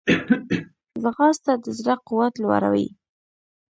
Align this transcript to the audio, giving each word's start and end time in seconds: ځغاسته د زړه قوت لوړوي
ځغاسته 1.01 1.51
د 1.63 1.65
زړه 1.79 1.95
قوت 2.07 2.33
لوړوي 2.43 2.87